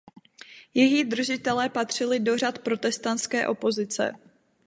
[0.73, 4.13] Jejich držitelé patřili do řad protestantské opozice.